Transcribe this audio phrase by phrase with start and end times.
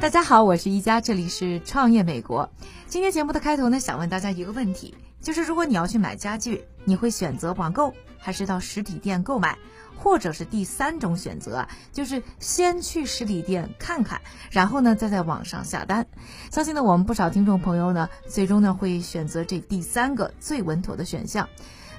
[0.00, 2.48] 大家好，我是一佳，这里是创业美国。
[2.86, 9.58] 今天节目的开头呢，想问大家一个问题，就是如果你要去买家具，你会选择网购还是到实体店购买？
[9.96, 14.20] 或者是第三种选择啊，就是先去实体店看看，
[14.50, 16.06] 然后呢再在网上下单。
[16.50, 21.48] 相信呢我们不少听众朋友呢，最终呢会选择这第三个最稳妥的选项。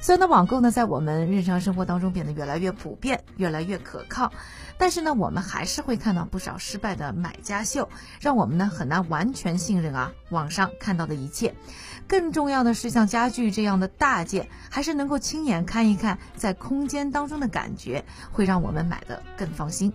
[0.04, 4.33] 虽然呢网购呢在我们日常生活当中变得越来越普遍，越来越可靠，
[4.77, 7.88] 但是呢我们还是会看到不少失败的买家秀，
[8.20, 11.55] 让我们呢很难完全信任啊网上看到的一切。
[12.05, 19.94] 更重要的是，像家具这样的大件，还是能够亲眼看一看在空间当中的感觉，会让我们买的更放心。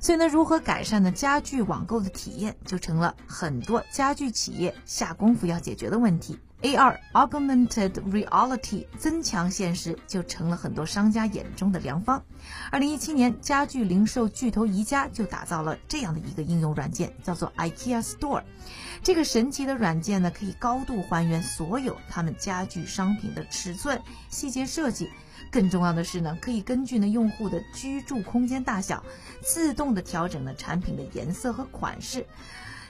[0.00, 6.38] 所以呢，如何改善呢家具网购的体验，就成了很多家具企业下功夫要解决的问题。
[6.62, 12.20] A 二 Augmented Reality 增强现实就成了很多商家眼中的良方。
[12.72, 18.42] 二零一七年，家具零售巨头宜家就打造了这样的一个应用软件，叫做 IKEA Store。
[19.04, 25.08] 这个神奇的软件呢，可以高度还原所有他们家具商品的尺寸、细节设计。
[25.52, 29.00] 更重要的是呢，可以根据呢用户的居住空间大小，
[29.40, 32.26] 自动的调整了产品的颜色和款式。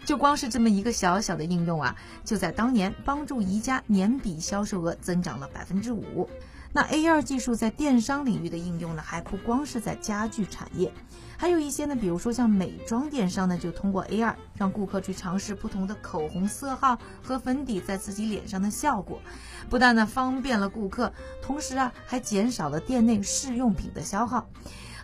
[0.09, 6.27] 就光是这么一个小小的应用啊，就在当年帮助宜家年比销售额增长了百分之五。
[6.73, 10.91] 那 AR 技术在电商领域的应用呢，还不光是在家具产业，
[11.37, 19.20] 还有一些呢，比如说像美妆电商呢，就通过 AR 让顾客去尝试不同的口红色号和粉底在自己脸上的效果，
[19.69, 21.12] 不但呢方便了顾客，
[21.43, 24.48] 同时啊还减少了店内试用品的消耗。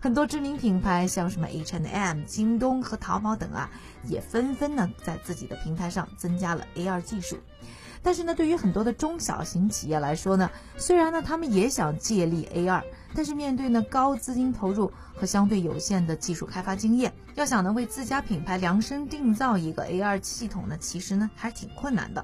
[0.04, 3.70] 很多知名品牌，像什么 H&M、京东和淘宝等啊，
[4.06, 7.38] 也纷纷呢在自己的平台上增加了 AR 技术。
[8.02, 12.82] 但是呢，对于很多的中小型企业来说呢，虽然呢他们也想借力 AR，
[13.14, 22.22] 但是面对呢高资金投入和相对有限的技术开发经验，要想呢为自家品牌量身定造一个 AR 系统呢，其实呢还是挺困难的。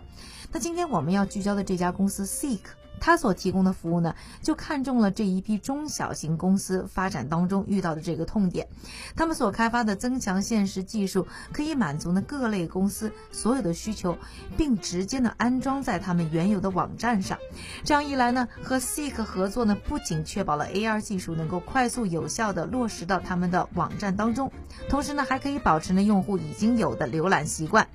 [0.52, 2.60] 那今天我们要聚焦的这家公司 Seek。
[3.00, 8.68] 他所提供的服务呢，就看中了这一批中小型公司发展当中遇到的这个痛点。
[9.16, 14.16] 他们所开发的增强现实技术可以满足呢各类公司所有的需求，
[14.56, 17.38] 并直接呢安装在他们原有的网站上。
[17.82, 24.52] 这样一来呢，和 Seek 合作呢，不仅确保了 AR 技术能够快速有效的落实到他们的网站当中，
[24.88, 27.88] 同时呢，还可以保持呢用户已经有的浏览习惯。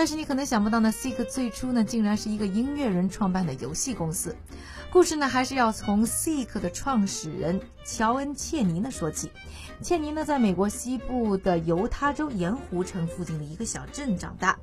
[0.00, 4.34] 但是你可能想不到呢，Seek 最初呢竟然是一个音乐人创办的游戏公司。
[4.90, 9.30] 故事呢还是要从 Seek 的创始人乔恩·切尼呢说起。
[9.82, 14.58] 切尼呢在美国西部的犹他州盐湖城附近的一个小镇长大。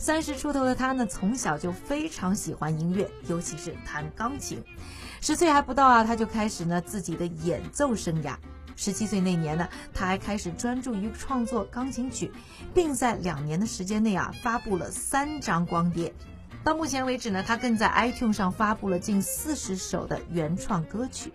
[0.00, 4.60] 三十出头的他呢从小就非常喜欢音乐，尤其是弹钢琴。
[5.20, 8.34] 十岁还不到啊，他就开始呢自己的演奏生涯。
[8.82, 12.32] 十七岁那年呢，他还开始专注于创作钢琴曲，
[12.72, 16.14] 并在两年的时间内啊发布了三张光碟。
[16.64, 21.30] 到目前为止呢，他更在 iTunes 上发布了近四十首的原创歌曲。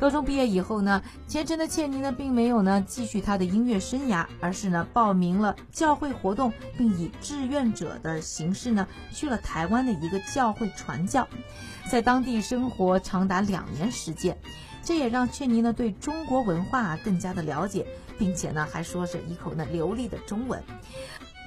[0.00, 11.28] 高中毕业以后呢，虔诚的切尼呢并没有呢继续他的音乐生涯，而是呢报名了教会活动，并以志愿者的形式呢去了台湾的一个教会传教，
[11.88, 14.36] 在当地生活长达两年时间。
[14.82, 17.86] 这也让雀尼呢对中国文化更加的了解，
[18.18, 20.62] 并且呢还说着一口呢流利的中文。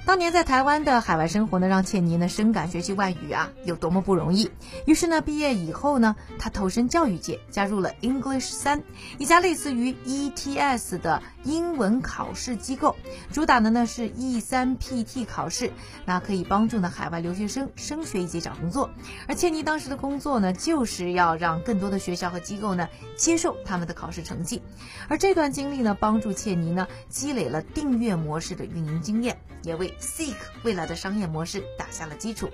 [0.06, 4.50] 当年在台湾的海外生活呢，让切尼呢深感学习外语啊有多么不容易。
[4.84, 8.82] 于是呢，毕业以后呢，他投身教育界，加入了 English 三，
[9.16, 12.96] 一家类似于 ETS 的英文考试机构，
[13.32, 15.72] 主打的呢是 E 三 PT 考试，
[16.04, 18.90] 那可以帮助呢海外留学生升学以及找工作。
[19.26, 24.60] 而切尼当时的工作呢，就是要让更多的学校和机构呢接受他们的考试成绩。
[25.08, 32.50] 而这段经历呢，帮助切尼呢积累了订阅模式的运营经验，也为 Seek 未来的商业模式打下了基础。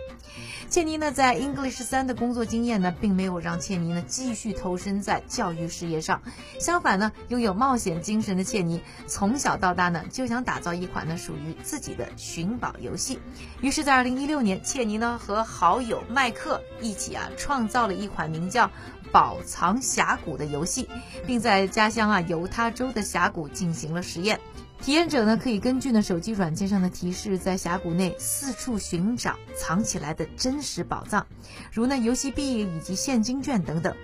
[0.69, 6.23] 切尼呢，在 English 三的工作经验呢，并没有让切尼呢继续投身在教育事业上。
[6.61, 13.19] 相反呢，拥有冒险精神的切尼，从小到大呢，就想打造一款呢属于自己的寻宝游戏。
[13.61, 18.67] 于是，在2016年，切尼呢和好友麦克一起啊，创造了一款名叫
[19.11, 20.89] 《宝藏峡谷》的游戏，
[21.27, 24.39] 并在家乡啊犹他州的峡谷进行了实验。
[24.83, 31.27] 体验者呢，可以根据呢手机软件上的提示，在峡谷内四处寻找藏起来的真实宝藏，
[31.71, 33.95] 如呢游戏币以及现金券等等。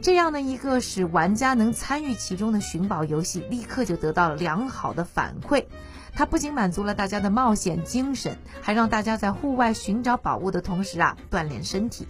[0.00, 5.66] 这样的一个使玩家能参与其中的寻宝游戏，立刻就得到了良好的反馈。
[6.14, 12.08] 它不仅满足了大家的冒险精神，还让大家在户外寻找宝物的同时啊锻炼身体。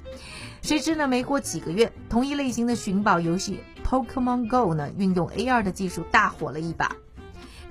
[0.63, 6.97] 谁知呢，没过几个月，同一类型的寻宝游戏 Pokemon Go 呢，运用 AR 的技术大火了一把。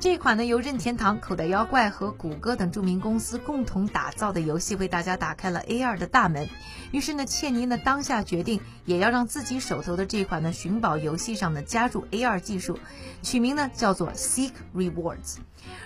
[0.02, 6.50] 这款呢由任天堂、口袋妖怪和谷歌等著名公司共同打造的游戏，为大家打开了 AR 的大门。
[6.90, 12.80] 于是呢，切尼呢当下决定，也要让自己手头的这款呢寻宝游戏上呢加入 AR 技术，
[13.22, 15.38] 取名呢叫做 Seek Rewards。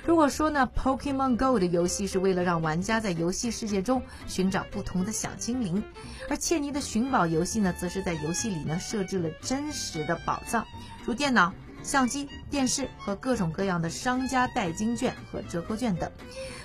[0.05, 5.83] 如果说呢，Pokemon Go 的游戏是为了让玩家在游戏世界中寻找不同的小精灵，
[6.29, 10.65] 而切尼的寻宝游戏呢，则是在游戏里呢设置了真实的宝藏，
[11.03, 11.51] 如电脑。
[11.85, 16.11] 相机、电视和各种各样的商家代金券和折扣券等，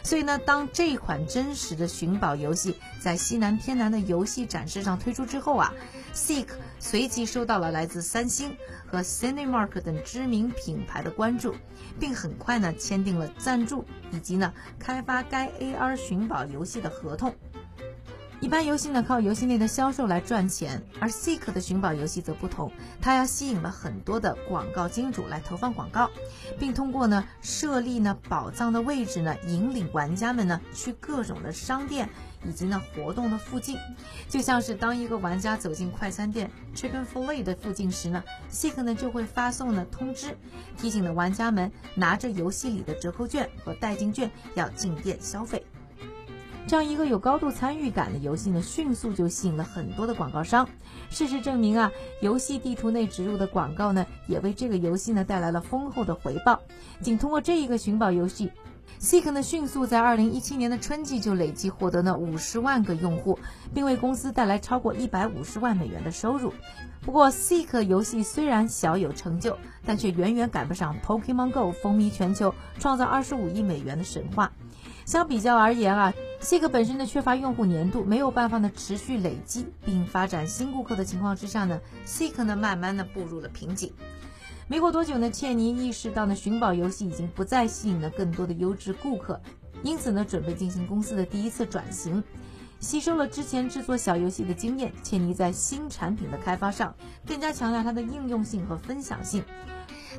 [0.02, 5.75] 所以呢，当这款真实的寻宝游戏在西南偏南的游戏展示上推出之后啊
[6.14, 6.46] ，Seek
[6.78, 8.56] 随即收到了来自三星
[8.87, 11.55] 和 Cinemark 等知名品牌的关注，
[12.00, 17.34] 并很快呢签订了赞助以及呢开发该 AR 寻宝游戏的合同。
[18.41, 26.11] 一般游戏呢靠游戏内的销售来赚钱，而 Seek 的寻宝游戏则不同，它要吸引了很多的广告金主来投放广告，
[26.59, 32.09] 并通过呢设立呢宝藏的位置呢，引领玩家们呢去各种的商店
[32.49, 33.77] 以及呢活动的附近，
[34.27, 40.35] 就像是当一个玩家走进快餐店 Chicken Filet 的附近时呢，Seek 呢就会发送呢通知，
[40.79, 45.63] 提醒的玩家们拿着游戏里的折扣券和代金券要进店消费。
[46.67, 50.69] 这样一个有高度参与感的游戏呢，迅速就吸引了很多的广告商。
[51.09, 51.91] 事实证明啊，
[52.21, 56.61] 游戏地图内植入的广告呢，也为这个游戏呢带来了丰厚的回报。
[57.01, 58.53] 仅通过这一个寻宝游戏
[59.01, 63.37] ，Seek 呢迅速在二零一七年的春季就累计获得了五十万个用户，
[63.75, 66.53] 并为公司带来超过一百五十万美元的收入。
[67.01, 74.53] 不过，Seek 游戏虽然小有成就，但却远远赶不上 Pokemon Go 风靡全球、创造二十五亿美元的神话。
[75.06, 83.93] 相比较而言啊，Seek 本身呢缺乏用户粘度，没有办法呢持续累积并发展新顾客的情况之下呢，Seek 呢慢慢的步入了瓶颈。
[84.67, 89.41] 没过多久呢，切尼意识到呢寻宝游戏已经不再吸引了更多的优质顾客，
[89.83, 92.23] 因此呢准备进行公司的第一次转型，
[92.79, 96.95] 吸收了之前制作小游戏的经验，切尼在新产品的开发上
[97.27, 99.43] 更加强调它的应用性和分享性。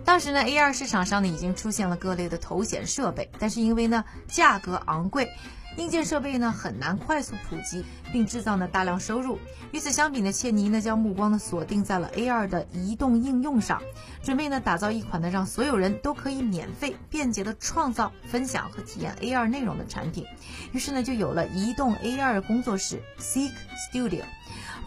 [0.04, 5.30] 当时呢，AR 市场上呢已经出现了各类的头显设备，但是因为呢价格昂贵，
[5.78, 9.40] 硬件设备呢很难快速普及，并制造呢大量收入。
[9.72, 13.82] 与此相比呢，切尼呢将目光呢锁定在了 AR 的移动应用上，
[14.22, 20.26] 准备呢打造一款呢让所有人都可以免费、便捷的创造、分享和体验 AR 内容的产品。
[20.74, 23.52] 于是呢就有了移动 AR 工作室 Seek
[23.92, 24.24] Studio。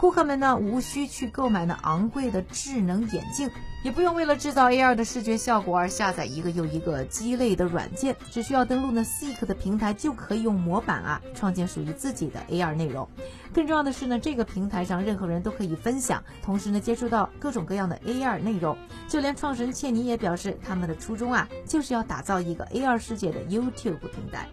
[0.05, 3.51] 顾客们呢无需去购买那昂贵的智能眼镜，
[3.83, 13.09] 也不用为了制造 AR 的视觉效果而下载一个又一个鸡肋的软件，只需要登录呢 Seek 的平台就可以用模板啊创建属于自己的 AR 内容。
[13.55, 18.77] 更重要的是呢，这个平台上任何人都可以分享，同时呢接触到各种各样的 AR 内容。
[19.09, 24.50] 就连创始人切尼也表示，他们的初衷啊就是要打造一个 AR 世界的 YouTube 平台。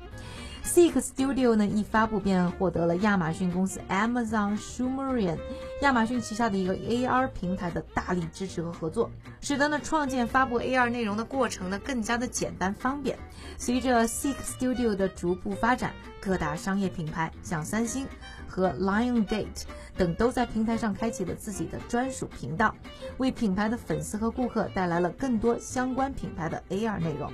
[0.64, 5.38] Seek Studio 呢一发布便获得了亚马逊公司 Amazon Sumerian
[5.82, 9.10] 亚马逊旗下的一个 AR 平台的大力支持和合作，
[9.42, 13.18] 使得呢创建发布 AR 内容的过程呢更加的简单方便。
[13.58, 18.08] 随着 Seek Studio 的逐步发展，各大商业品牌像三星
[18.48, 19.64] 和 Liongate
[19.98, 22.74] 等都在平台上开启了自己的专属频道，
[23.18, 27.32] 为品牌的粉丝和顾客带来了更多相关品牌的 AR 内容。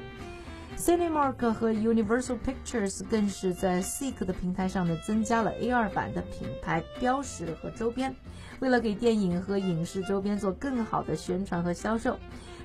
[0.78, 8.16] Cinemark 和 Universal Pictures 更是在 Seek 的平台上呢增加了 AR 版的品牌标识和周边，
[8.60, 12.18] 为了给电影和影视周边做更好的宣传和销售。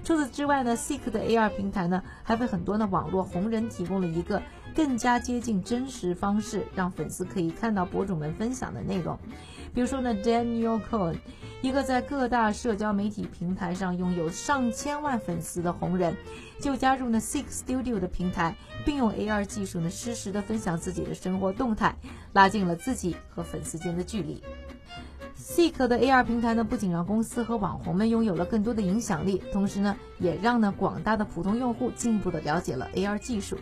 [0.04, 4.42] 除此之外呢，Seek 的 AR 平台呢还为很多的网络红人提供了一个
[4.75, 9.16] 更加接近真实方式，让粉丝可以看到博主们分享的内容。
[9.73, 11.16] 比如说呢，Daniel Cohen，
[11.62, 16.16] 一个在各大社交媒体平台上拥有上千万粉丝的红人，
[16.61, 21.94] 就加入了 Seek Studio 的平台，并用 AR 技术呢实时的分享自己的生活动态，
[22.32, 24.42] 拉近了自己和粉丝间的距离。
[25.43, 33.59] Seek 的 AR 平台呢，不仅让公司和网红们拥有了更多的影响力，同时呢，也让呢广大的普通用户进一步的了解了 AR 技术。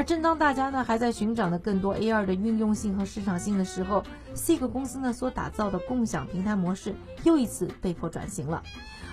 [0.00, 4.02] 而正当大家呢还在寻找呢更多 AR 的运用性和市场性的时候
[4.34, 8.62] ，Seek 公司呢所打造的共享平台模式又一次被迫转型了。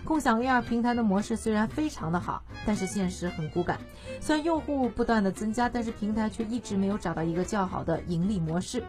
[0.06, 3.78] 共享 AR 平台的模式虽然非常的好，但是现实很骨感。
[4.22, 8.82] 虽然用户不断的增加，但是平台却一直没有找到一个较好的盈利模式。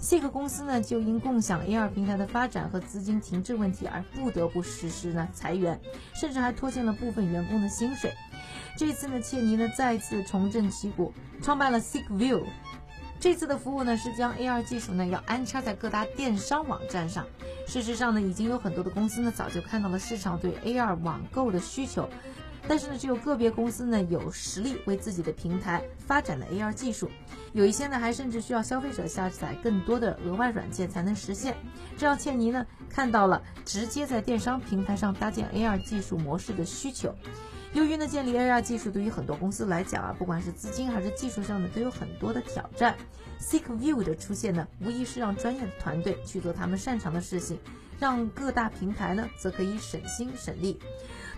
[0.00, 5.80] Seek 公司呢就因共享 AR 平台的发展和资金停滞问题而不得不实施呢裁员，
[6.14, 8.12] 甚至还拖欠了部分员工的薪水。
[8.76, 12.44] 这次呢，切尼呢再次重振旗鼓，创办了 Seek View。
[13.20, 17.24] 这次的服务呢是将 AR 技术呢要安插在各大电商网站上，
[17.66, 22.08] 事实上呢，已经有很多的公司呢早就看到了市场对 AR 网购的需求。
[22.66, 27.10] 但是呢，只有个别公司呢有实力为自己的平台发展了 AR 技术，
[27.52, 31.54] 有一些呢还甚至需要消费者下载更多的额外软件才能实现。
[31.96, 37.14] 这让切尼呢看到了直接在电商平台上搭建 AR 技术模式的需求。
[37.74, 42.96] 由于呢建立 AR 技术对于很多公司来讲啊，不管是资金还是技术上呢，都有很多的挑战。
[43.40, 47.58] Seek View 的出现呢，无疑是让专业的团队去做他们擅长的事情，
[47.98, 50.78] 让各大平台呢则可以省心省力。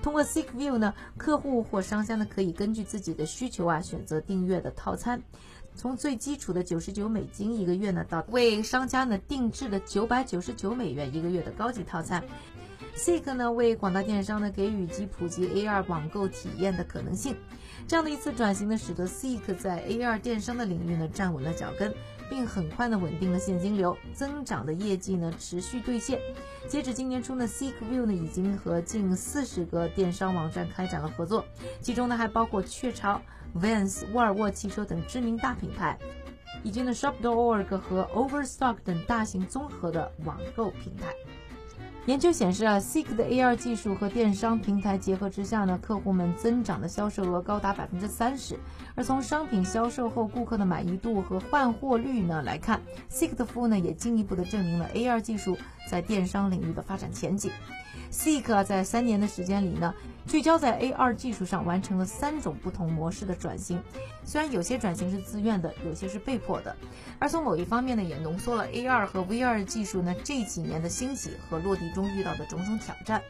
[0.03, 5.23] 通过 Seek View 呢，客户或商家呢可以根据自己的需求啊选择订阅的套餐，
[5.75, 12.23] 从最基础的九十九美金一个月呢，到为商家呢定制的九百九十九美元一个月的高级套餐。
[12.97, 17.37] Seek 呢为广大电商呢给予及普及 AR 网购体验的可能性。
[17.87, 21.95] 这样的一次转型呢，使得 Seek 在 AR 电商的领域呢站稳了脚跟。
[22.29, 26.19] 并很快呢稳定了现金流，增长的业绩呢持续兑现。
[26.67, 31.45] 截止今年初呢，Seek View 呢已经和近四十个电商网站开展了合作，
[31.81, 33.23] 其中呢还包括雀巢、
[33.57, 35.97] Vans、沃尔沃汽车等知名大品牌，
[36.65, 41.15] 以及呢 Shop.org 和 Overstock 等大型综合的网购平台。
[42.07, 48.57] 研究显示啊，Seek 的 AR 技术和电商平台结合之下呢，客户们增长的销售额高达百分之三十。
[48.95, 55.59] 而从商品销售后顾客的满意度和换货率呢来看，Seek 的服务呢也进一步的证明了 AR 技术
[55.91, 57.51] 在电商领域的发展前景。
[58.17, 59.95] Seek 在三年的时间里呢，
[60.27, 63.79] 聚焦在 AR 技术上完成了三种不同模式的转型。
[64.25, 66.75] 虽然有些转型是自愿的，有些是被迫的。
[67.19, 73.23] 而从某一方面呢，也浓缩了 AR 和 VR 技术呢这几年的兴起和落地中遇到的种种挑战。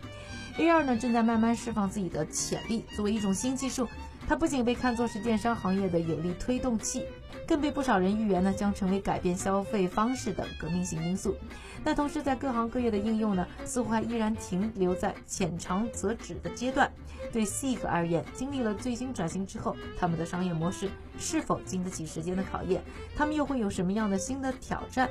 [0.56, 3.88] AR 呢正在慢慢释放自己的潜力，作为一种新技术，
[4.28, 7.04] 它不仅被看作是电商行业的有力推动器。
[7.46, 11.36] 更被不少人预言呢，将成为改变消费方式的革命性因素。
[11.84, 16.90] 但同时，在各行各业的应用呢，似乎还依然停留在浅尝辄止的阶段。
[17.32, 20.88] 对 Seek 而言，经历了最新转型之后，他们的商业模式
[21.18, 22.82] 是否经得起时间的考验？
[23.14, 25.08] 他们又会有什么样的新的挑战？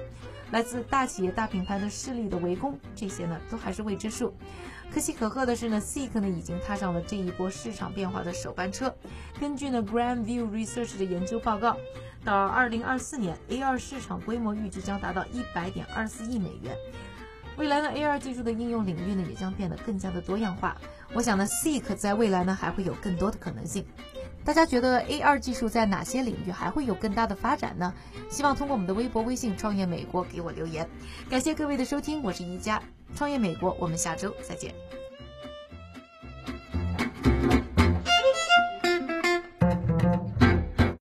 [0.52, 4.34] 来自大企业、大品牌的势力的围攻，这些呢，都还是未知数。
[4.94, 8.96] 可喜可贺的是呢，Seek 呢已经踏上了这一波市场变化的首班车。
[9.40, 11.76] 根据呢 Grand View Research 的研究报告，
[12.24, 16.76] 到二零二四年，AR 市场规模预计将达到一百点二四亿美元。
[17.58, 20.78] 未来呢，AR 技术的应用领域呢也将变得更加的多样化。
[21.14, 23.86] 我想呢，Seek 在未来呢还会有更多的可能性。
[24.44, 27.94] 大家觉得 AR 技术在哪些领域还会有更大的发展呢？
[28.30, 30.88] 希望通过我们的微博、微信“创业美国”给我留言。
[31.30, 32.82] 感谢各位的收听，我是宜家。
[33.16, 34.76] 创业美国，我们下周再见。